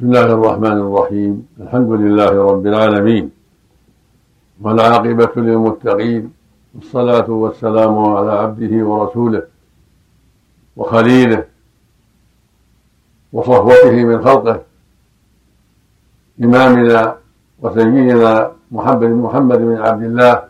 [0.00, 1.46] بسم الله الرحمن الرحيم.
[1.60, 3.30] الحمد لله رب العالمين.
[4.60, 6.32] والعاقبة للمتقين.
[6.74, 9.42] والصلاة والسلام على عبده ورسوله.
[10.76, 11.44] وخليله.
[13.32, 14.60] وصفوته من خلقه.
[16.44, 17.16] إمامنا
[17.62, 20.42] وسيدنا محمد محمد بن عبد الله.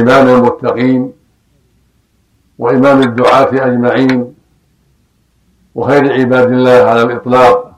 [0.00, 1.12] إمام المتقين.
[2.58, 4.41] وإمام الدعاة أجمعين.
[5.74, 7.72] وخير عباد الله على الإطلاق.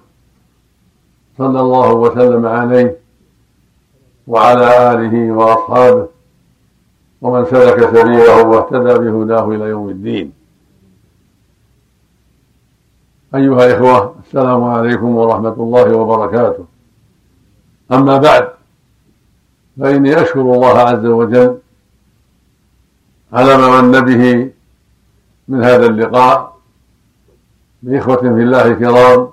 [1.39, 2.97] صلى الله وسلم عليه
[4.27, 6.07] وعلى آله وأصحابه
[7.23, 10.33] ومن سلك سبيله واهتدى بهداه إلى يوم الدين.
[13.35, 16.65] أيها الإخوة السلام عليكم ورحمة الله وبركاته.
[17.93, 18.49] أما بعد
[19.81, 21.59] فإني أشكر الله عز وجل
[23.33, 24.51] على ما من به
[25.49, 26.54] من هذا اللقاء
[27.85, 29.29] بإخوة في الله الكرام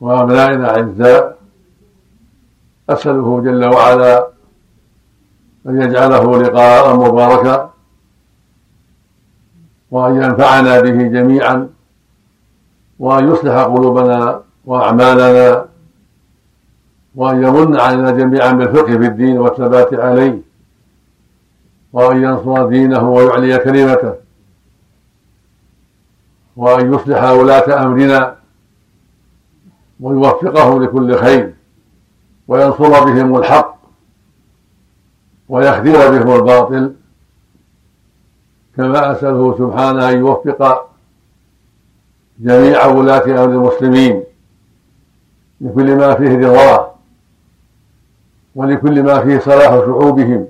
[0.00, 1.38] وأبنائنا أعزاء
[2.90, 4.28] أسأله جل وعلا
[5.66, 7.70] أن يجعله لقاء مباركا
[9.90, 11.68] وأن ينفعنا به جميعا
[12.98, 15.66] وأن يصلح قلوبنا وأعمالنا
[17.14, 20.38] وأن يمن علينا جميعا بالفقه في الدين والثبات عليه
[21.92, 24.21] وأن ينصر دينه ويعلي كلمته.
[26.56, 28.36] وأن يصلح ولاة أمرنا
[30.00, 31.54] ويوفقهم لكل خير
[32.48, 33.76] وينصر بهم الحق
[35.48, 36.94] ويخذل بهم الباطل.
[38.76, 40.90] كما أسأله سبحانه أن يوفق
[42.38, 44.24] جميع ولاة أمر المسلمين
[45.60, 46.90] لكل ما فيه رضاه
[48.54, 50.48] ولكل ما فيه صلاح شعوبهم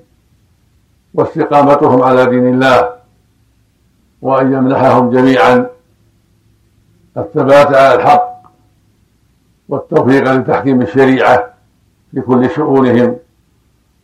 [1.14, 2.90] واستقامتهم على دين الله
[4.22, 5.66] وأن يمنحهم جميعا
[7.16, 8.42] الثبات على الحق
[9.68, 11.54] والتوفيق لتحكيم الشريعة
[12.10, 13.16] في كل شؤونهم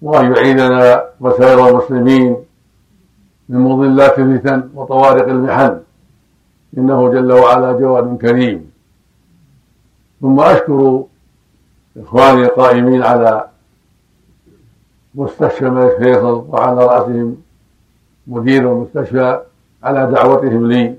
[0.03, 2.37] وأن يعيننا وسائر المسلمين
[3.49, 5.81] من مضلات الفتن وطوارق المحن.
[6.79, 8.71] إنه جل وعلا جواد كريم.
[10.21, 11.05] ثم أشكر
[11.97, 13.49] إخواني القائمين على
[15.15, 17.37] مستشفى الملك فيصل وعلى رأسهم
[18.27, 19.41] مدير المستشفى
[19.83, 20.95] على دعوتهم لي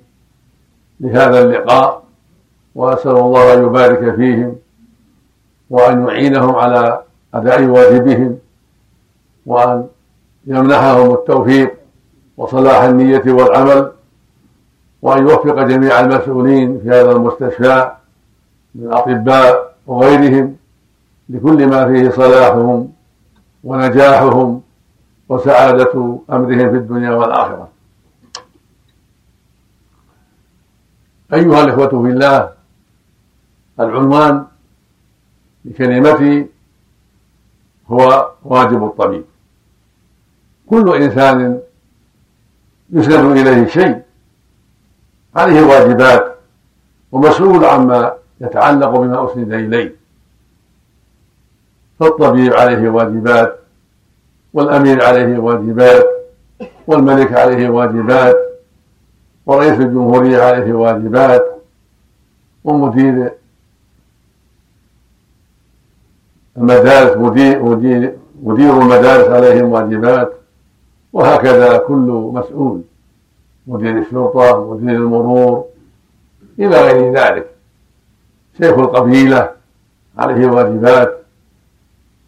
[1.00, 2.04] لهذا اللقاء.
[2.76, 4.56] وأسأل الله أن يبارك فيهم
[5.70, 7.02] وأن يعينهم على
[7.34, 8.38] أداء واجبهم
[9.46, 9.88] وأن
[10.48, 11.74] يمنحهم التوفيق
[12.38, 13.92] وصلاح النية والعمل
[15.02, 17.92] وأن يوفق جميع المسؤولين في هذا المستشفى
[18.76, 20.56] من الأطباء وغيرهم
[21.30, 22.92] لكل ما فيه صلاحهم
[23.64, 24.62] ونجاحهم
[25.30, 27.68] وسعادة أمرهم في الدنيا والآخرة.
[31.34, 32.59] أيها الإخوة في الله
[33.80, 34.46] العنوان
[35.66, 36.48] لكلمتي
[37.88, 39.24] هو واجب الطبيب.
[40.68, 41.60] كل إنسان
[42.90, 44.02] يسند إليه شيء.
[45.36, 46.36] عليه واجبات
[47.12, 49.96] ومسؤول عما يتعلق بما أسند إليه.
[52.00, 53.60] فالطبيب عليه واجبات
[54.54, 56.06] والأمير عليه واجبات
[56.88, 58.36] والملك عليه واجبات
[59.46, 61.62] ورئيس الجمهورية عليه واجبات
[62.64, 63.32] ومدير
[66.60, 67.64] المدارس مدير,
[68.44, 70.34] مدير, المدارس عليهم واجبات
[71.14, 72.82] وهكذا كل مسؤول.
[73.68, 75.66] مدير الشرطة مدير المرور
[76.60, 77.50] إلى غير ذلك.
[78.58, 79.50] شيخ القبيلة
[80.18, 81.20] عليه واجبات.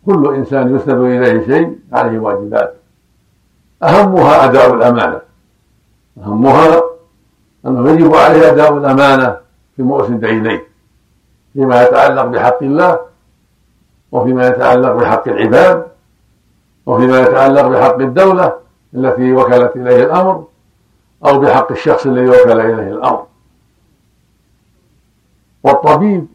[0.06, 2.74] كل إنسان يسند إليه شيء عليه واجبات.
[3.84, 5.22] أهمها أداء الأمانة.
[6.18, 6.82] أهمها
[7.66, 9.38] أنه يجب عليه أداء الأمانة
[9.76, 10.64] فيما أسند إليه
[11.54, 13.11] فيما يتعلق بحق الله
[14.12, 15.86] وفيما يتعلق بحق العباد
[16.86, 18.54] وفيما يتعلق بحق الدولة
[18.94, 20.46] التي وكلت إليه الأمر
[21.26, 23.26] أو بحق الشخص الذي وكل إليه الأمر.
[25.64, 26.28] والطبيب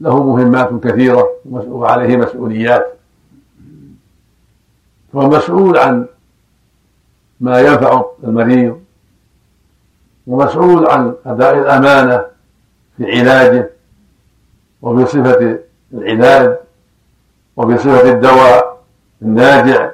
[0.00, 2.98] له مهمات كثيرة وعليه مسؤوليات.
[5.12, 6.06] فهو مسؤول عن
[7.40, 8.80] ما ينفع المريض
[10.26, 12.24] ومسؤول عن أداء الأمانة
[12.96, 13.70] في علاجه
[14.82, 15.58] وفي صفة
[15.92, 16.56] العلاج.
[17.56, 18.78] وفي صفة الدواء
[19.22, 19.90] الناجع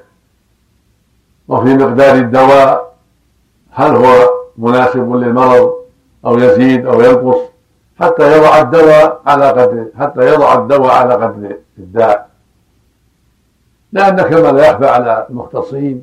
[1.48, 2.94] وفي مقدار الدواء
[3.70, 5.74] هل هو مناسب للمرض
[6.26, 7.38] أو يزيد أو ينقص
[8.00, 12.28] حتى يضع الدواء على قدر حتى يضع الدواء على قدر الداء.
[13.92, 16.02] لأن كما لا يخفى على المختصين.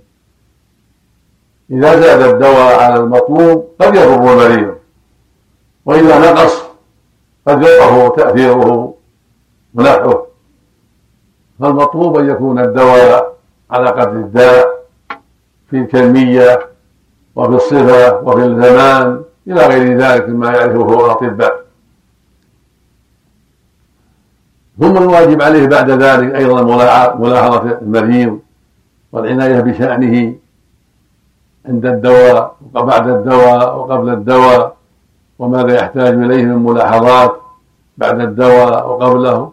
[1.71, 4.75] إذا زاد الدواء على المطلوب قد يضر المريض.
[7.47, 8.93] قد يضعف تأثيره
[9.75, 10.27] ونفعه
[11.59, 13.35] فالمطلوب أن يكون الدواء
[13.71, 14.67] على قدر الداء
[15.69, 16.59] في الكمية
[17.35, 21.65] وفي الصفة وفي الزمان إلى غير ذلك مما يعرفه الأطباء.
[24.79, 26.61] ثم الواجب عليه بعد ذلك أيضا
[27.19, 28.39] ملاحظة المريض
[29.11, 30.35] والعناية بشأنه
[31.65, 34.75] عند الدواء وبعد الدواء وقبل الدواء
[35.39, 37.35] وماذا يحتاج إليه من ملاحظات
[37.97, 39.51] بعد الدواء وقبله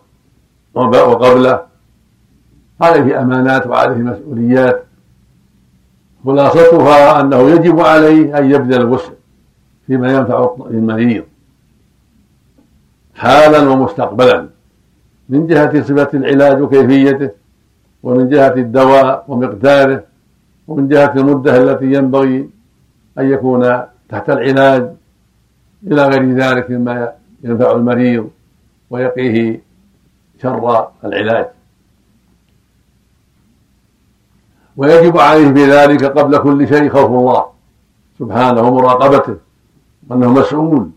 [0.75, 1.72] وقبله.
[2.83, 4.85] عليه أمانات وعليه مسؤوليات.
[6.25, 9.13] خلاصتها أنه يجب عليه أن يبذل الوسع
[9.87, 11.25] فيما ينفع المريض
[13.15, 14.49] حالا ومستقبلا
[15.29, 17.31] من جهة صفة العلاج وكيفيته
[18.03, 20.03] ومن جهة الدواء ومقداره
[20.69, 22.51] ومن جهة المدة التي ينبغي
[23.19, 24.91] أن يكون تحت العلاج
[25.87, 27.13] إلى غير ذلك مما
[27.45, 28.31] ينفع المريض
[28.91, 29.61] ويقيه
[30.43, 31.47] شر العلاج.
[34.77, 37.45] ويجب عليه في ذلك قبل كل شيء خوف الله
[38.19, 39.37] سبحانه ومراقبته
[40.11, 40.91] وأنه مسؤول.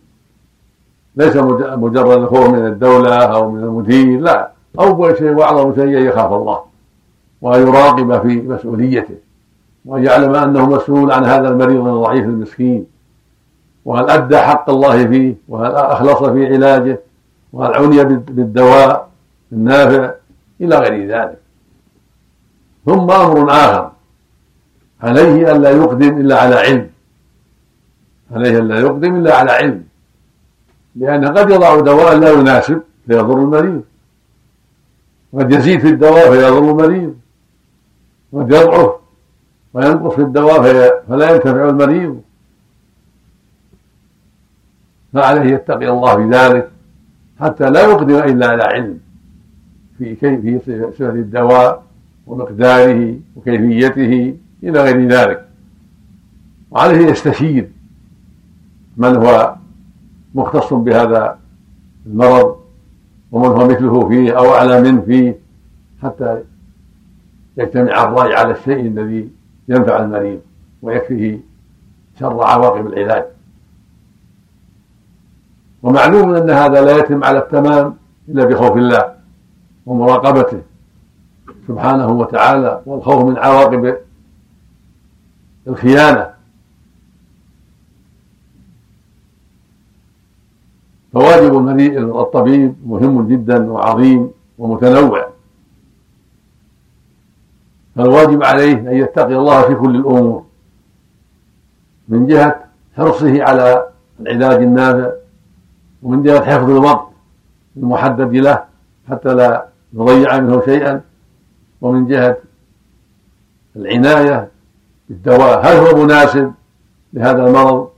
[1.16, 1.36] ليس
[1.76, 4.52] مجرد الخوف من الدولة أو من المدير لا.
[4.80, 6.60] أول شيء وأعظم شيء أن يخاف الله
[7.42, 9.16] وأن يراقب في مسؤوليته
[9.86, 12.86] وأن يعلم أنه مسؤول عن هذا المريض الضعيف المسكين
[13.86, 17.00] وهل أدى حق الله فيه وهل أخلص في علاجه
[17.54, 19.10] وهل عني بالدواء
[19.52, 20.12] النافع
[20.62, 21.45] إلى غير ذلك.
[22.86, 23.92] ثم أمر آخر.
[25.02, 26.90] عليه ألا يقدم إلا على علم.
[28.32, 29.84] عليه ألا يقدم إلا على علم.
[30.96, 33.84] لأنه قد يضع دواء لا يناسب فيضر المريض.
[35.34, 37.16] قد يزيد في الدواء فيضر المريض.
[38.34, 38.92] قد يضعف
[39.74, 40.62] وينقص في الدواء
[41.08, 42.22] فلا ينتفع المريض.
[45.14, 46.72] فعليه يتقي الله في ذلك
[47.40, 49.00] حتى لا يقدم إلا على علم.
[49.98, 50.64] في كيف
[50.98, 51.85] في الدواء
[52.28, 55.48] ومقداره وكيفيته إلى غير ذلك.
[56.72, 57.70] وعليه يستشير
[58.98, 59.56] من هو
[60.36, 61.40] مختص بهذا
[62.06, 62.58] المرض
[63.32, 65.36] ومن هو مثله فيه أو أعلى منه فيه
[66.04, 66.44] حتى
[67.58, 69.30] يجتمع الرأي على الشيء الذي
[69.68, 70.40] ينفع المريض
[70.82, 71.40] ويكفيه
[72.20, 73.26] شر عواقب العلاج.
[75.84, 77.96] ومعلوم أن هذا لا يتم على التمام
[78.30, 79.14] إلا بخوف الله
[79.86, 80.62] ومراقبته.
[81.68, 83.98] سبحانه وتعالى والخوف من عواقب
[85.68, 86.34] الخيانه
[91.14, 95.28] فواجب المريء الطبيب مهم جدا وعظيم ومتنوع.
[97.96, 100.46] فالواجب عليه أن يتقي الله في كل الأمور.
[102.08, 102.64] من جهة
[102.98, 103.88] حرصه على
[104.20, 105.12] العلاج النافع
[106.04, 107.08] ومن جهة حفظ الوقت
[107.78, 108.64] المحدد له
[109.10, 111.02] حتى لا نضيع منه شيئا.
[111.86, 112.38] ومن جهة
[113.76, 114.50] العناية
[115.10, 116.54] بالدواء هل هو مناسب
[117.14, 117.90] لهذا المرض؟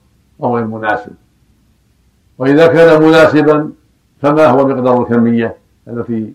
[0.43, 1.11] أو غير مناسب
[2.37, 3.71] وإذا كان مناسبا
[4.21, 5.57] فما هو مقدار الكمية
[5.87, 6.33] التي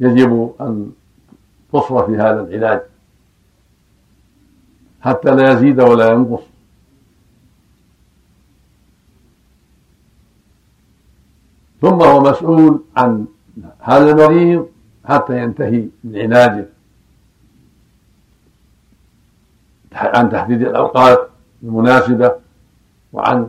[0.00, 0.92] يجب أن
[1.72, 2.80] تصرف في هذا العلاج؟
[5.00, 6.42] حتى لا يزيد ولا ينقص.
[11.80, 13.26] ثم هو مسؤول عن
[13.80, 14.71] هذا المريض
[15.04, 16.66] حتى ينتهي من علاجه
[19.92, 21.28] عن تحديد الأوقات
[21.62, 22.32] المناسبة
[23.12, 23.48] وعن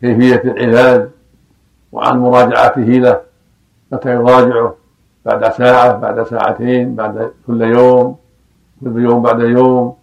[0.00, 1.08] كيفية العلاج
[1.92, 3.20] وعن مراجعته له
[3.92, 4.74] متى يراجعه؟
[5.24, 8.16] بعد ساعة بعد ساعتين بعد كل يوم
[8.80, 9.96] كل يوم بعد يوم.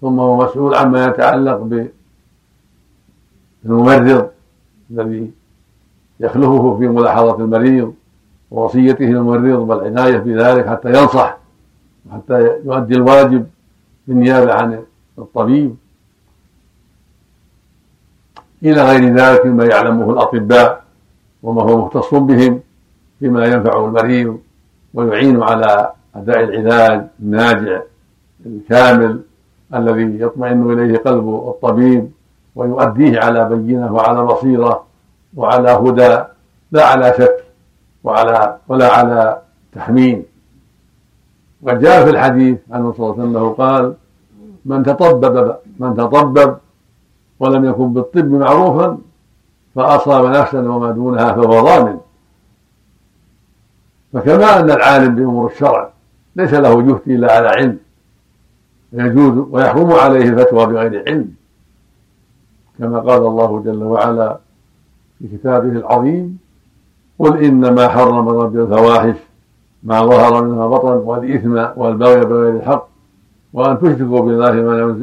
[0.00, 1.88] ثم هو مسؤول عما يتعلق
[3.64, 4.30] بالممرض
[4.90, 5.30] الذي
[6.20, 7.94] يخلفه في ملاحظة المريض.
[8.50, 11.36] ووصيته للممرض والعناية بذلك حتى ينصح
[12.10, 13.46] وحتى يؤدي الواجب
[14.06, 14.82] بالنيابة عن
[15.18, 15.76] الطبيب.
[18.62, 20.82] إلى غير ذلك مما يعلمه الأطباء
[21.42, 22.60] وما هو مختص بهم
[23.20, 24.38] فيما ينفع المريض
[24.94, 27.80] ويعين على أداء العلاج الناجع
[28.46, 29.20] الكامل
[29.74, 32.10] الذي يطمئن إليه قلب الطبيب
[32.56, 34.84] ويؤديه على بينة وعلى بصيرة
[35.36, 36.18] وعلى هدى
[36.72, 37.44] لا على شك
[38.04, 39.42] وعلى ولا على
[39.72, 40.22] تحميم.
[41.62, 43.94] وقد جاء في الحديث عنه صلى الله عليه وسلم قال
[44.64, 46.56] من تطبب من تطبب
[47.40, 48.98] ولم يكن بالطب معروفا
[49.74, 51.98] فأصاب نفسا وما دونها فهو ضامن
[54.12, 55.90] فكما أن العالم بأمور الشرع
[56.36, 57.78] ليس له يفتي إلا على علم
[58.92, 61.34] يجوز ويحرم عليه الفتوى بغير علم.
[62.78, 64.38] كما قال الله جل وعلا
[65.18, 66.38] في كتابه العظيم
[67.20, 69.16] قل إنما حرم ربي الفواحش
[69.82, 72.88] ما ظهر منها بطن والإثم والبغي بغير الحق
[73.52, 74.52] وأن تشركوا بالله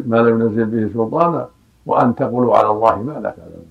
[0.08, 1.48] ما لم ينزل به سلطانا
[1.86, 3.66] وأن تقولوا على الله ما لا تعلمون.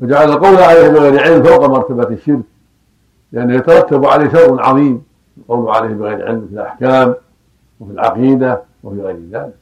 [0.00, 2.44] وجعل القول عليه بغير علم فوق مرتبة الشرك
[3.32, 5.02] لأنه يترتب عليه شر عظيم
[5.38, 7.14] القول عليه بغير علم في الأحكام
[7.80, 9.54] وفي العقيدة وفي غير ذلك.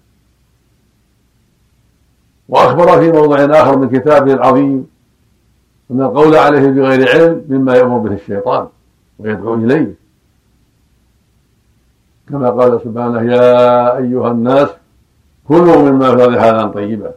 [2.48, 4.91] وأخبر في موضع آخر من كتابه العظيم
[5.92, 8.66] أن القول عليه بغير علم مما يأمر به الشيطان
[9.18, 9.94] ويدعو إليه.
[12.28, 14.68] كما قال سبحانه يا أيها الناس
[15.48, 17.12] كلوا مما في حالا طيبا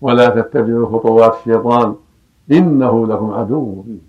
[0.00, 1.94] ولا تتبعوا خطوات الشيطان
[2.52, 4.00] إنه لكم عدو مبين.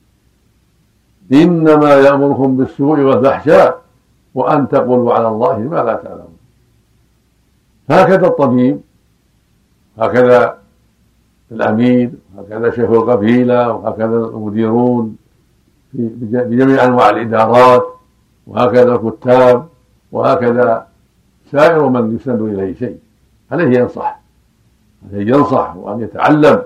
[1.34, 3.82] إنما يأمركم بالسوء والفحشاء
[4.36, 6.38] وأن تقولوا على الله ما لا تعلمون.
[7.90, 8.82] هكذا الطبيب
[10.00, 10.59] هكذا
[11.52, 15.18] الأمير وهكذا شيخ القبيلة وهكذا المديرون
[15.92, 17.86] في بجميع أنواع الإدارات
[18.48, 19.68] وهكذا الكتاب
[20.12, 20.88] وهكذا
[21.52, 22.98] سائر من يسند إليه شيء.
[23.52, 24.20] عليه ينصح.
[25.12, 26.62] عليه ينصح وأن يتعلم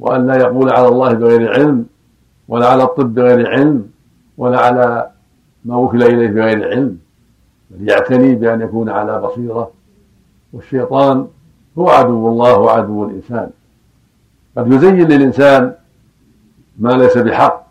[0.00, 1.86] وأن لا يقول على الله بغير علم
[2.48, 3.90] ولا على الطب بغير علم
[4.38, 5.10] ولا على
[5.64, 6.98] ما وكل إليه بغير علم.
[7.70, 9.70] بل يعتني بأن يكون على بصيرة.
[10.52, 11.26] والشيطان
[11.78, 13.50] هو عدو الله وعدو الإنسان.
[14.58, 15.74] قد يزين للإنسان
[16.78, 17.66] ما ليس بحق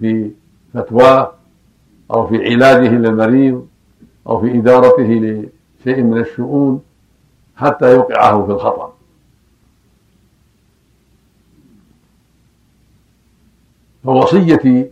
[0.00, 0.30] في
[0.74, 1.32] فتواه
[2.10, 3.66] أو في علاجه للمريض
[4.26, 6.82] أو في إدارته لشيء من الشؤون
[7.56, 8.92] حتى يوقعه في الخطأ.
[14.04, 14.90] فوصيتي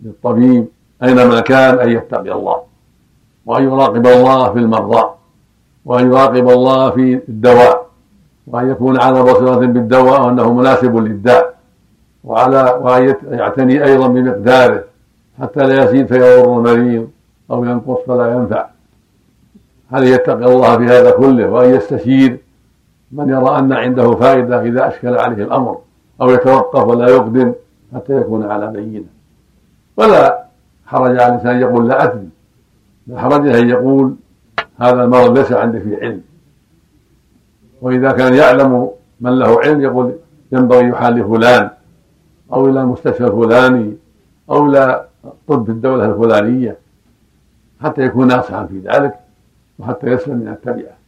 [0.00, 0.66] للطبيب
[1.02, 2.62] أينما كان أن يتقي الله
[3.46, 5.14] وأن يراقب الله في المرضى
[5.84, 7.87] وأن يراقب الله في الدواء.
[8.50, 11.54] وأن يكون على بصيرة بالدواء وأنه مناسب للداء
[12.24, 14.84] وعلى وأن يعتني أيضا بمقداره
[15.40, 17.08] حتى لا يزيد فيضر المريض
[17.50, 18.66] أو ينقص فلا ينفع.
[19.92, 22.38] عليه يتقي الله في هذا كله وأن يستشير
[23.12, 25.78] من يرى أن عنده فائدة إذا أشكل عليه الأمر
[26.20, 27.52] أو يتوقف ولا يقدم
[27.94, 29.04] حتى يكون على بينة؟
[29.96, 30.44] ولا
[30.86, 32.28] حرج على الإنسان يقول لا أدري.
[33.06, 34.14] لا حرج أن يقول
[34.78, 36.22] هذا المرض ليس عندي فيه علم.
[37.82, 40.14] وإذا كان يعلم من له علم يقول
[40.52, 41.70] ينبغي يحال لفلان
[42.52, 43.96] أو إلى المستشفى الفلاني
[44.50, 45.04] أو إلى
[45.48, 46.76] طب الدولة الفلانية
[47.82, 49.14] حتى يكون ناصحا في ذلك
[49.78, 50.98] وحتى يسلم من التبعة.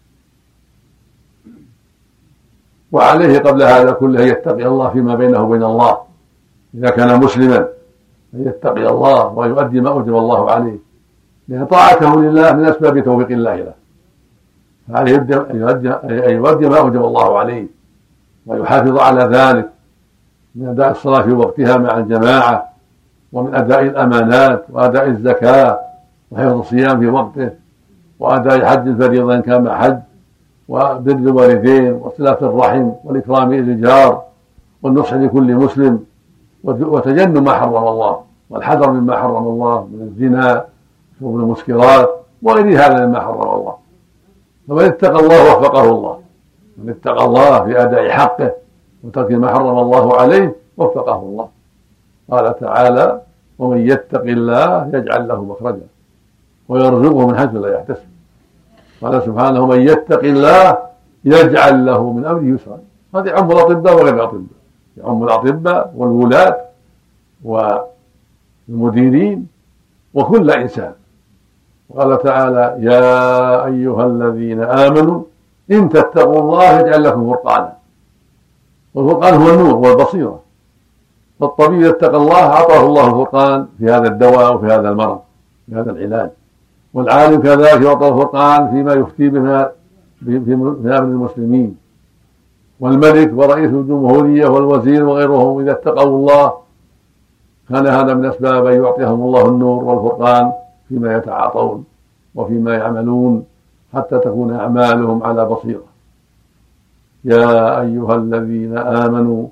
[2.93, 5.99] وعليه قبل هذا كله يتقي الله فيما بينه وبين الله.
[6.75, 7.69] إذا كان مسلما
[8.35, 10.79] أن يتقي الله ويؤدي ما أوجب الله عليه.
[11.49, 13.75] لأن طاعته لله من أسباب توفيق الله له.
[14.93, 17.67] فعليه أن يؤدي ما أوجب الله عليه
[18.47, 19.69] ويحافظ على ذلك
[20.55, 22.69] من أداء الصلاة في وقتها مع الجماعة
[23.33, 25.81] ومن أداء الأمانات وأداء الزكاة
[26.31, 27.51] وحفظ الصيام في وقته
[28.19, 29.99] وأداء حج الفريضة إن كان حج
[30.69, 34.23] وبر الوالدين وصلة الرحم والإكرام للجار
[34.83, 36.05] والنصح لكل مسلم
[36.65, 38.21] وتجنب ما حرم الله
[38.51, 40.65] والحذر مما حرم الله من الزنا
[41.21, 42.11] شرب المسكرات
[42.43, 43.75] وغير هذا مما حرم الله.
[44.69, 46.21] فمن اتقى الله وفقه الله.
[46.79, 48.53] من اتقى الله في أداء حقه
[49.05, 51.49] وترك ما حرم الله عليه وفقه الله.
[52.31, 53.21] قال تعالى
[53.59, 55.87] ومن يتق الله يجعل له مخرجا
[56.69, 58.09] ويرزقه من حيث لا يحتسب
[59.03, 60.79] قال سبحانه من يتق الله
[61.25, 62.79] يجعل له من أمره يسرا
[63.15, 64.61] هذا يعم الأطباء وغير الأطباء.
[64.97, 66.57] يعم الأطباء والولاة
[68.69, 69.47] والمديرين
[70.15, 70.93] وكل إنسان.
[71.91, 75.23] وقال تعالى يا أيها الذين آمنوا
[75.71, 77.73] إن تتقوا الله يجعل لكم فرقانا.
[78.95, 80.41] والفرقان هو النور والبصيرة.
[81.41, 85.19] فالطبيب اتقى الله أعطاه الله الفرقان في هذا الدواء وفي هذا المرض
[85.67, 86.31] في هذا العلاج.
[86.95, 89.73] والعالم كذلك يعطى الفرقان فيما يفتي بها
[90.25, 91.77] في أمر المسلمين.
[92.81, 96.53] والملك ورئيس الجمهورية والوزير وغيرهم إذا اتقوا الله
[97.69, 100.53] كان هذا من أسباب أن يعطيهم الله النور والفرقان.
[100.91, 101.85] فيما يتعاطون
[102.35, 103.45] وفيما يعملون
[103.95, 105.85] حتى تكون أعمالهم على بصيرة.
[107.25, 109.47] يا أيها الذين آمنوا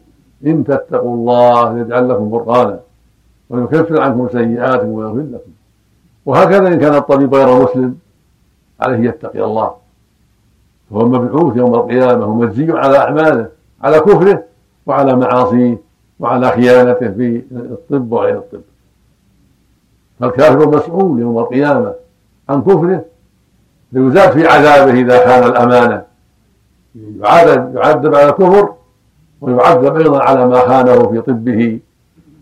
[0.47, 2.80] إن تتقوا الله يجعل لكم فرقانا
[3.50, 5.50] ويكفر عنكم سيئاتكم ويغفر لكم.
[6.26, 7.99] وهكذا إن كان الطبيب غير مسلم
[8.80, 9.71] عليه يتقي الله.
[10.90, 13.49] فهو مبعوث يوم القيامة ومجزي على أعماله
[13.83, 14.45] على كفره
[14.87, 15.78] وعلى معاصيه
[16.21, 18.61] وعلى خيانته في الطب وغير الطب.
[20.20, 21.94] فالكافر مسؤول يوم القيامة
[22.48, 23.04] عن كفره
[23.92, 26.02] فيزاد في عذابه إذا خان الأمانة.
[27.20, 28.75] يعذب على الكفر
[29.40, 31.78] ويعذب أيضا على ما خانه في طبه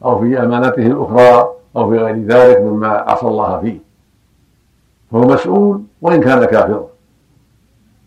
[0.04, 3.78] أو في أمانته الأخرى أو في غير ذلك مما عصى الله فيه.
[5.12, 6.86] فهو مسؤول وإن كان كافرا.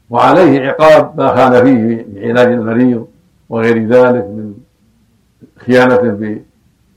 [0.09, 3.07] وعليه عقاب ما كان فيه بعلاج المريض
[3.49, 4.53] وغير ذلك من
[5.57, 5.97] خيانة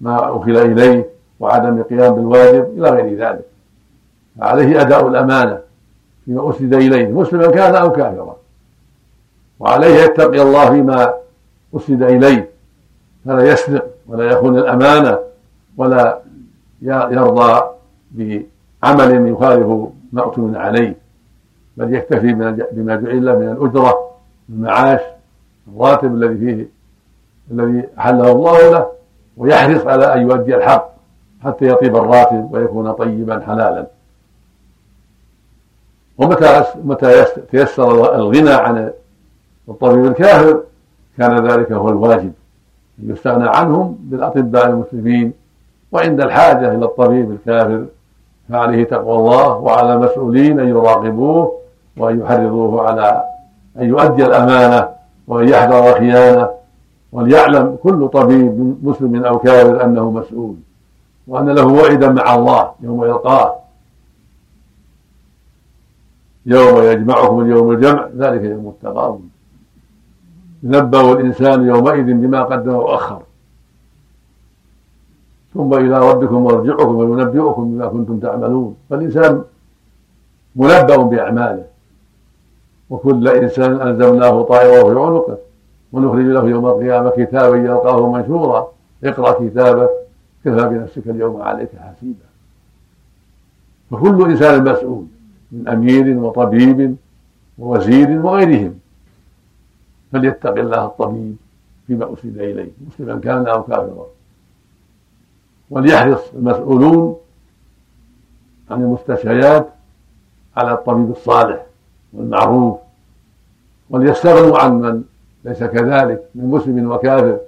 [0.00, 1.12] بما أوكل إليه.
[1.42, 3.44] وعدم القيام بالواجب إلى غير ذلك.
[4.38, 5.58] فعليه أداء الأمانة
[6.24, 8.36] فيما أسند إليه مسلما كان أو كافرا.
[9.60, 11.14] وعليه يتقي الله فيما
[11.76, 12.50] أسند إليه.
[13.24, 15.18] فلا يسرق ولا يخون الأمانة
[15.76, 16.18] ولا
[16.82, 17.62] يرضى
[18.10, 20.94] بعمل يخالف ما أؤتمن عليه.
[21.76, 22.32] بل يكتفي
[22.72, 24.10] بما جعل من الأجرة
[24.48, 25.00] المعاش
[25.74, 26.68] الراتب الذي فيه
[27.50, 28.86] الذي أحله الله له
[29.36, 30.92] ويحرص على أن يؤدي الحق.
[31.44, 33.86] حتى يطيب الراتب ويكون طيبا حلالا.
[36.18, 38.90] ومتى متى تيسر الغنى عن
[39.68, 40.60] الطبيب الكافر
[41.18, 42.32] كان ذلك هو الواجب.
[42.98, 45.32] يستغنى عنهم بالأطباء المسلمين
[45.92, 47.84] وعند الحاجة إلى الطبيب الكافر
[48.48, 51.58] فعليه تقوى الله وعلى المسؤولين أن يراقبوه
[51.96, 53.24] وأن يحرضوه على
[53.78, 54.88] أن يؤدي الأمانة
[55.28, 56.50] وأن يحذر الخيانة.
[57.12, 60.54] وليعلم كل طبيب مسلم أو كافر أنه مسؤول.
[61.26, 63.54] وأن له وعدا مع الله يوم يلقاه.
[66.46, 69.20] يوم يجمعكم اليوم الجمع ذلك يوم التغابن.
[70.62, 73.22] ينبأ الإنسان يومئذ بما قدم وأخر.
[75.54, 78.76] ثم إلى ربكم مرجعكم وينبئكم بما كنتم تعملون.
[78.90, 79.44] فالإنسان
[80.56, 81.64] منبأ بأعماله.
[82.90, 85.38] وكل إنسان ألزمناه طائره في عنقه.
[85.92, 88.68] ونخرج له يوم القيامة كتابا يلقاه منشورا.
[89.04, 90.01] اقرأ كتابك.
[90.44, 92.26] كفى بنفسك اليوم عليك حسيبا.
[93.90, 95.06] فكل إنسان مسؤول
[95.52, 96.96] من أمير وطبيب
[97.58, 98.78] ووزير وغيرهم.
[100.12, 101.36] فليتق الله الطبيب
[101.86, 104.06] فيما أسند إليه مسلما كان أو كافرا.
[105.70, 107.16] وليحرص المسؤولون
[108.70, 109.68] عن المستشفيات
[110.56, 111.66] على الطبيب الصالح
[112.12, 112.78] والمعروف.
[113.90, 115.02] وليستغنوا عن من
[115.44, 117.38] ليس كذلك من مسلم وكافر.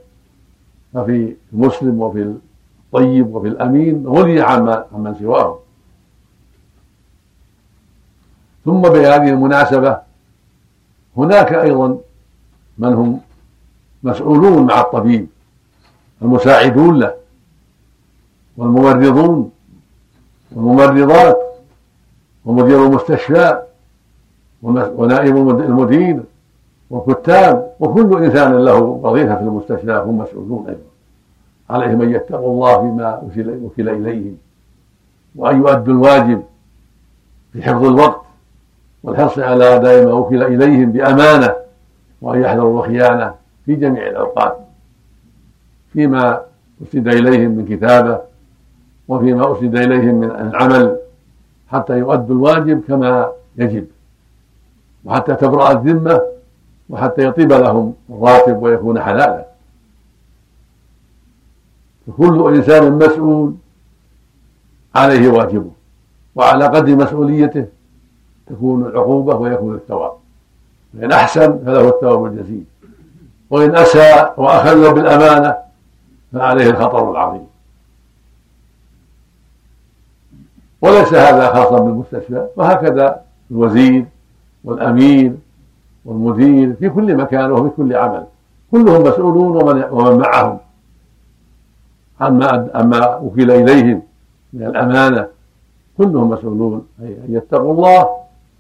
[0.92, 2.34] ففي المسلم وفي
[2.94, 5.58] الطيب وفي الأمين غني عن من سواه.
[8.64, 9.98] ثم بهذه المناسبة
[11.16, 11.98] هناك أيضا
[12.78, 13.20] من هم
[14.02, 15.26] مسؤولون مع الطبيب
[16.22, 17.14] المساعدون له
[18.56, 19.50] والممرضون
[20.52, 21.38] والممرضات
[22.44, 23.62] ومدير المستشفى
[24.62, 26.22] ونائب المدير
[26.90, 30.93] والكتاب وكل إنسان له وظيفة في المستشفى هم مسؤولون أيضا.
[31.70, 34.36] عليهم أن يتقوا الله فيما وكل اليهم
[35.36, 36.42] وأن يؤدوا الواجب
[37.52, 38.20] في حفظ الوقت
[39.02, 41.54] والحرص على اداء ما وكل إليهم بأمانة
[42.22, 43.34] وأن يحذروا الخيانة
[43.66, 44.58] في جميع الأوقات
[45.92, 46.40] فيما
[46.82, 48.20] أسند إليهم من كتابة
[49.08, 50.98] وفيما أسند إليهم من العمل
[51.68, 53.86] حتى يؤدوا الواجب كما يجب
[55.04, 56.20] وحتى تبرأ الذمة
[56.90, 59.53] وحتى يطيب لهم الراتب ويكون حلالا.
[62.06, 63.54] فكل إنسان مسؤول
[64.94, 65.70] عليه واجبه
[66.34, 67.66] وعلى قدر مسؤوليته
[68.46, 70.12] تكون العقوبة ويكون الثواب.
[70.98, 72.64] فإن أحسن فله الثواب الجزيل
[73.50, 75.56] وإن أساء وأخل بالأمانة
[76.32, 77.46] فعليه الخطر العظيم.
[80.82, 84.04] وليس هذا خاصا بالمستشفى وهكذا الوزير
[84.64, 85.32] والأمير
[86.04, 88.24] والمدير في كل مكان وفي كل عمل.
[88.70, 90.58] كلهم مسؤولون ومن, ومن معهم.
[92.20, 94.02] عما عما وكل إليهم
[94.52, 95.26] من الأمانة.
[95.98, 98.08] كلهم مسؤولون أي أن يتقوا الله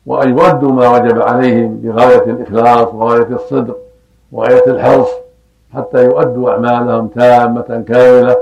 [0.06, 3.76] وأن يؤدوا ما وجب عليهم بغاية الإخلاص وغاية الصدق
[4.32, 5.08] وغاية الحرص
[5.74, 8.36] حتى يؤدوا أعمالهم تامة كاملة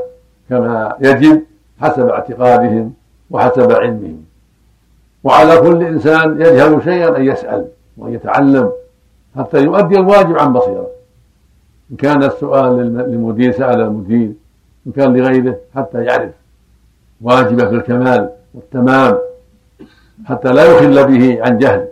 [0.48, 1.42] كما يجب
[1.80, 2.92] حسب اعتقادهم
[3.30, 4.24] وحسب علمهم.
[5.24, 8.72] وعلى كل إنسان يجهل شيئا أن يسأل وأن يتعلم
[9.36, 10.86] حتى يؤدي الواجب عن بصيرة.
[11.90, 14.32] إن كان السؤال للمدير سأل المدير
[14.86, 16.32] إن كان لغيره حتى يعرف
[17.20, 19.18] واجبه في الكمال والتمام
[20.24, 21.88] حتى لا يخل به عن جهل.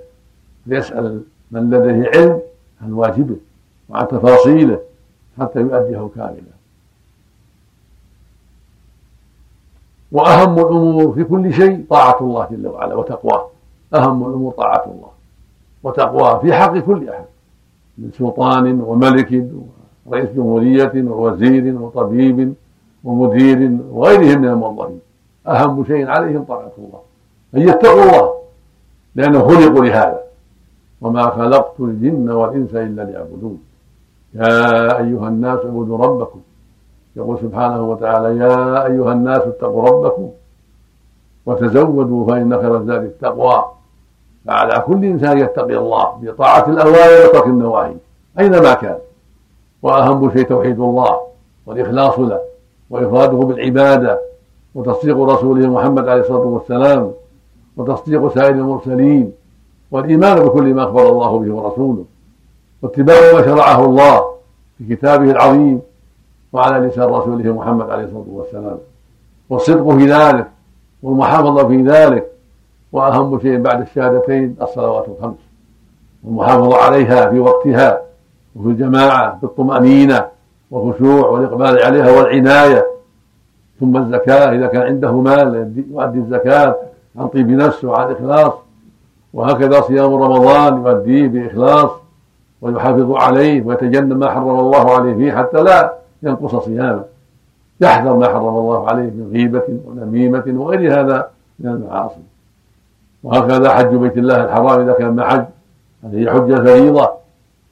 [0.67, 2.41] ليسأل من لديه علم
[2.83, 3.37] عن واجبه
[3.89, 4.81] وعن تفاصيله
[5.41, 6.61] حتى يؤديه كاملا.
[10.13, 13.49] وأهم الأمور في كل شيء طاعة الله جل وعلا وتقواه
[13.95, 15.11] أهم الأمور طاعة الله
[15.83, 17.25] وتقواه في حق كل أحد
[17.99, 19.45] من سلطان وملك
[20.07, 22.55] ورئيس جمهورية ووزير وطبيب
[23.05, 25.01] ومدير وغيرهم من الموظفين
[25.47, 27.01] أهم شيء عليهم طاعة الله
[27.55, 28.35] أن يتقوا الله
[29.15, 30.21] لأنهم خلقوا لهذا.
[31.01, 33.59] وما خلقت الجن والإنس إلا ليعبدون.
[34.35, 36.41] يا أيها الناس اعبدوا ربكم.
[37.17, 40.31] يقول سبحانه وتعالى يا أيها الناس اتقوا ربكم
[41.47, 43.65] وتزودوا فإن خير الزاد التقوى.
[44.47, 47.95] فعلى كل إنسان يتقي الله بطاعة الأوامر وترك النواهي
[48.39, 48.99] أينما كان.
[49.83, 51.21] وأهم شيء توحيد الله
[51.67, 52.50] والإخلاص له.
[52.91, 54.21] وإفراده بالعبادة
[54.75, 57.13] وتصديق رسوله محمد عليه الصلاة والسلام
[57.77, 59.33] وتصديق سائر المرسلين
[59.91, 62.05] والإيمان بكل ما أخبر الله به ورسوله
[62.83, 64.25] واتباع ما شرعه الله
[64.79, 65.81] في كتابه العظيم
[66.53, 68.79] وعلى لسان رسوله محمد عليه الصلاة والسلام
[69.51, 70.47] والصدق في ذلك
[71.03, 72.31] والمحافظة في ذلك
[72.93, 75.39] وأهم شيء بعد الشهادتين الصلوات الخمس
[76.25, 78.01] والمحافظة عليها في وقتها
[78.57, 80.27] وفي الجماعة بالطمأنينة
[80.71, 82.87] والخشوع والإقبال عليها والعناية.
[83.81, 86.77] ثم الزكاة إذا كان عنده مال يؤدي الزكاة
[87.17, 88.53] عن طيب نفسه وعن إخلاص
[89.35, 91.91] وهكذا صيام رمضان يؤديه بإخلاص
[92.61, 97.05] ويحافظ عليه ويتجنب ما حرم الله عليه فيه حتى لا ينقص صيامه.
[97.81, 102.21] يحذر ما حرم الله عليه من غيبة ونميمة وغير هذا من المعاصي.
[103.23, 105.45] وهكذا حج بيت الله الحرام إذا كان حج
[106.05, 107.20] هذه حجة فريضة.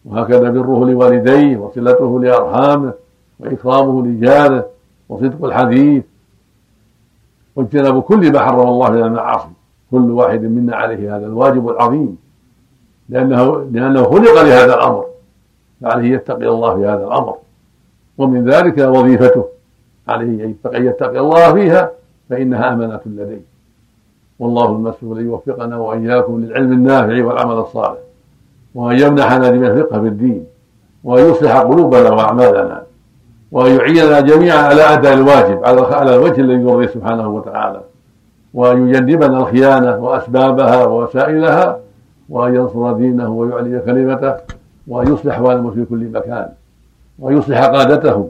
[0.05, 2.93] وهكذا بره لوالديه وصلته لأرحامه
[3.41, 4.67] وإكرامه لجاره
[5.09, 6.05] وصدق الحديث.
[7.57, 9.49] واجتناب كل ما حرم الله من المعاصي
[9.91, 12.19] كل واحد منا عليه هذا الواجب العظيم
[13.09, 15.05] لأنه لأنه خلق لهذا الأمر
[15.81, 17.35] فعليه يتقي الله في هذا الأمر.
[18.19, 19.45] ومن ذلك وظيفته
[20.09, 21.91] عليه أن يتقي الله فيها
[22.31, 23.41] فإنها أمانة لديه.
[24.39, 27.99] والله المسؤول أن يوفقنا وإياكم للعلم النافع والعمل الصالح.
[28.75, 30.45] وأن يمنحنا لما الفقه في الدين
[31.05, 32.83] وأن يصلح قلوبنا وأعمالنا
[33.53, 37.81] وأن يعيننا جميعا على أداء الواجب على الوجه الذي يرضيه سبحانه وتعالى.
[38.55, 41.79] وأن يجنبنا الخيانة وأسبابها ووسائلها
[42.29, 44.35] وأن ينصر دينه ويعلي كلمته
[44.89, 46.49] وأن يصلح أحوالهم في كل مكان
[47.19, 48.29] وأن يصلح قادتهم.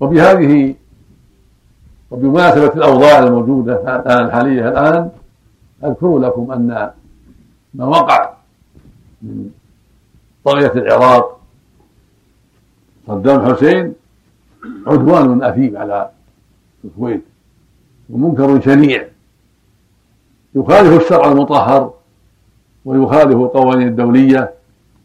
[0.00, 0.74] وبهذه
[2.10, 5.08] وبمناسبة الأوضاع الموجودة الآن الحالية الآن
[5.84, 6.90] أذكر لكم أن
[7.74, 8.33] ما وقع
[9.24, 9.50] من
[10.44, 11.40] طغية العراق
[13.06, 13.94] صدام حسين
[14.86, 16.10] عدوان أثيم على
[16.84, 17.24] الكويت
[18.10, 19.04] ومنكر شنيع.
[20.54, 21.92] يخالف الشرع المطهر
[22.84, 24.54] ويخالف القوانين الدولية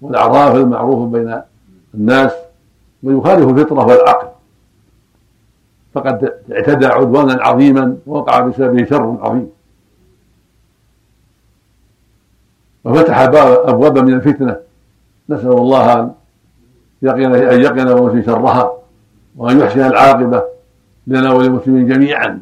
[0.01, 1.41] والأعراف المعروفة بين
[1.93, 2.31] الناس
[3.03, 4.27] ويخالف الفطرة والعقل.
[5.93, 9.49] فقد اعتدى عدوانا عظيما ووقع بسببه شر عظيم.
[12.89, 14.55] وفتح ابوابا من الفتنة.
[15.29, 16.11] نسأل الله أن
[17.01, 18.73] يقينا أن يقينا ويمسي شرها
[19.37, 20.43] وأن يحسن العاقبة
[21.07, 22.41] لنا وللمسلمين جميعا.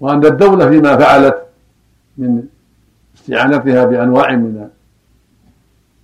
[0.00, 1.42] وأن الدولة فيما فعلت
[2.18, 2.42] من
[3.16, 4.68] استعانتها بأنواع من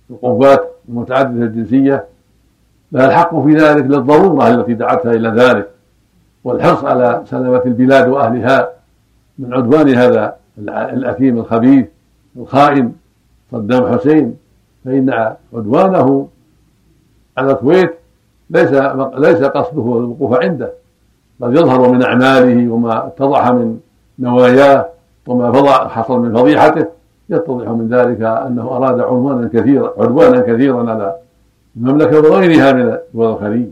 [0.09, 2.05] القوات المتعددة الجنسية
[2.91, 5.69] لها الحق في ذلك للضرورة التي دعتها إلى ذلك
[6.43, 8.69] والحرص على سلامة البلاد وأهلها
[9.39, 10.35] من عدوان هذا
[10.67, 11.85] الأثيم الخبيث
[12.37, 12.93] الخائن.
[13.51, 14.35] صدام حسين
[14.85, 16.27] فإن عدوانه
[17.37, 17.93] على الكويت
[18.49, 18.71] ليس
[19.17, 20.71] ليس قصده الوقوف عنده
[21.39, 23.79] بل يظهر من أعماله وما اتضح من
[24.19, 24.85] نواياه
[25.27, 26.85] وما حصل من فضيحته.
[27.29, 31.15] يتضح من ذلك أنه أراد عدوانا كثيرا عدوانا كثيرا على
[31.77, 33.67] المملكة وغيرها من دول الخليج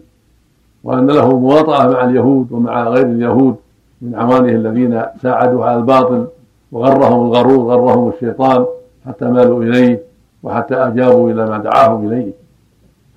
[0.83, 3.55] وأن له مواطأة مع اليهود ومع غير اليهود
[4.01, 6.27] من أعوانه الذين ساعدوا على الباطل
[6.71, 8.65] وغرهم الغرور غرهم الشيطان.
[9.07, 9.99] حتى مالوا إليه
[10.43, 12.31] وحتى أجابوا إلى ما دعاهم إليه.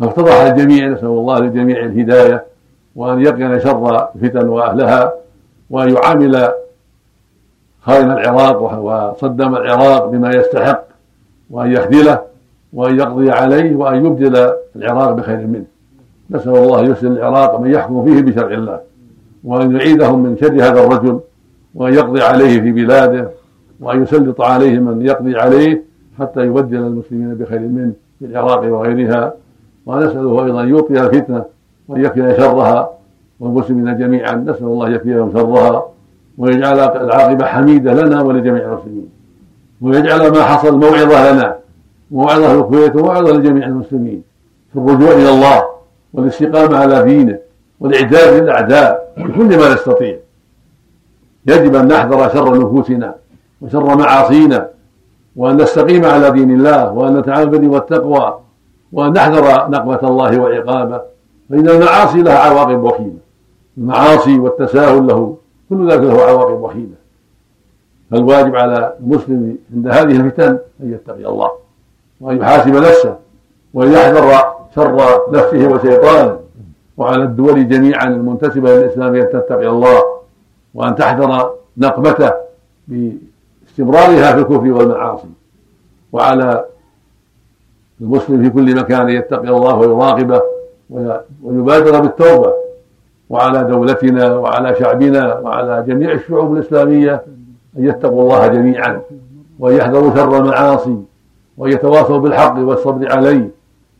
[0.00, 2.44] فافتضح الجميع نسأل الله للجميع الهداية
[2.96, 5.12] وأن يقين شر الفتن وأهلها
[5.70, 6.48] وأن يعامل
[7.82, 10.84] خائن العراق وصدم العراق بما يستحق
[11.50, 12.18] وأن يخذله
[12.72, 15.64] وأن يقضي عليه وأن يبدل العراق بخير منه.
[16.30, 18.80] نسأل الله يسلم العراق من يحكم فيه بشرع الله
[19.44, 21.20] وأن يعيدهم من شر هذا الرجل
[21.74, 23.30] وأن يقضي عليه في بلاده
[23.80, 25.82] وأن يسلط عليه من يقضي عليه
[26.18, 29.34] حتى يبدل المسلمين بخير منه في العراق وغيرها.
[29.86, 31.44] ونسأله أيضا أن يوقي الفتنة
[31.88, 32.90] وأن يكفي شرها
[33.40, 34.34] والمسلمين جميعا.
[34.34, 35.86] نسأل الله يكفيهم شرها
[36.38, 39.08] ويجعل العاقبة حميدة لنا ولجميع المسلمين.
[39.80, 41.56] ويجعل ما حصل موعظة لنا
[42.10, 44.22] موعظة للكويت وموعظة لجميع المسلمين.
[44.72, 45.62] في الرجوع إلى الله
[46.12, 47.38] والاستقامة على دينه
[47.80, 50.16] والإعداد للأعداء بكل ما نستطيع.
[51.46, 53.14] يجب أن نحذر شر نفوسنا.
[53.60, 54.68] وشر معاصينا
[55.36, 58.38] وأن نستقيم على دين الله وأن نتعامل بالبر والتقوى
[58.92, 61.00] وأن نحذر نقمة الله وعقابه
[61.50, 63.18] فإن المعاصي لها عواقب وخيمة.
[63.78, 65.36] المعاصي والتساهل له
[65.70, 67.00] كل ذلك له عواقب وخيمة.
[68.10, 71.50] فالواجب على المسلم عند هذه الفتن أن يتقي الله
[72.20, 73.16] وأن يحاسب نفسه
[73.74, 74.44] وأن يحذر
[74.74, 76.38] شر نفسه وشيطانه
[76.96, 80.02] وعلى الدول جميعا المنتسبة للإسلام أن تتقي الله
[80.74, 82.32] وأن تحذر نقمته
[83.70, 85.28] باستمرارها في الكفر والمعاصي
[86.12, 86.64] وعلى
[88.00, 90.42] المسلم في كل مكان يتقي الله ويراقبه
[91.42, 92.52] ويبادر بالتوبة
[93.30, 97.22] وعلى دولتنا وعلى شعبنا وعلى جميع الشعوب الإسلامية
[97.78, 99.00] أن يتقوا الله جميعا
[99.58, 100.96] وأن يحذروا شر المعاصي
[101.56, 103.50] وأن يتواصوا بالحق والصبر عليه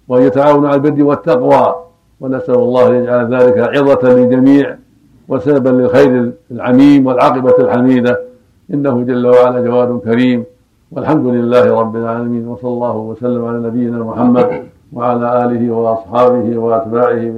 [0.09, 1.75] وأن يتعاونوا على البر والتقوى
[2.21, 4.77] ونسأل الله أن يجعل ذلك عظة للجميع
[5.29, 8.30] وسببا للخير العميم والعاقبة الحميدة
[8.75, 10.45] إنه جل وعلا جواد كريم.
[10.93, 14.49] والحمد لله رب العالمين وصلى الله وسلم على نبينا محمد
[14.93, 17.33] وعلى آله وأصحابه وأتباعه.